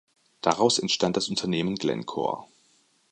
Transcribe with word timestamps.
Daraus 0.41 0.79
entstand 0.79 1.15
das 1.15 1.27
Unternehmen 1.29 1.75
Glencore. 1.75 2.47